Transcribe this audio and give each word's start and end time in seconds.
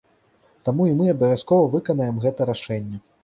Таму 0.69 0.87
і 0.91 0.95
мы 1.01 1.05
абавязкова 1.11 1.69
выканаем 1.75 2.15
гэтае 2.25 2.51
рашэнне. 2.53 2.97